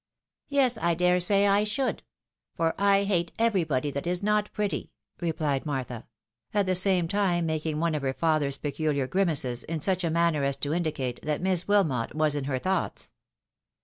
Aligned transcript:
"Yes, 0.49 0.79
I 0.79 0.95
dare 0.95 1.19
say 1.19 1.45
I 1.45 1.63
should; 1.63 2.01
for 2.55 2.73
I 2.81 3.03
hate 3.03 3.31
everybody 3.37 3.91
that 3.91 4.07
is 4.07 4.23
not 4.23 4.51
pretty," 4.51 4.89
rephed 5.21 5.63
Martha; 5.63 6.07
at 6.55 6.65
the 6.65 6.73
same 6.73 7.07
time 7.07 7.45
making 7.45 7.79
one 7.79 7.93
of 7.93 8.01
her 8.01 8.15
father's 8.15 8.57
peculiar 8.57 9.05
grimaces, 9.05 9.61
in 9.63 9.79
such 9.79 10.03
a 10.03 10.09
manner 10.09 10.43
as 10.43 10.57
to 10.57 10.73
indicate 10.73 11.21
that 11.21 11.39
Miss 11.43 11.67
Wilmot 11.67 12.15
was 12.15 12.33
in 12.33 12.45
her 12.45 12.57
thoughts. 12.57 13.11